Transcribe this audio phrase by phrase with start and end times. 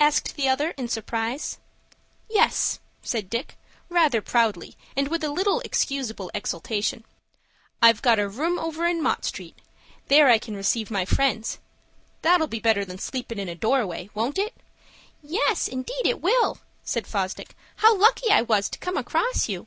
[0.00, 1.58] asked the other, in surprise.
[2.30, 3.58] "Yes," said Dick,
[3.90, 7.04] rather proudly, and with a little excusable exultation.
[7.82, 9.58] "I've got a room over in Mott Street;
[10.08, 11.58] there I can receive my friends.
[12.22, 14.54] That'll be better than sleepin' in a door way,—won't it?"
[15.22, 17.54] "Yes, indeed it will," said Fosdick.
[17.76, 19.66] "How lucky I was to come across you!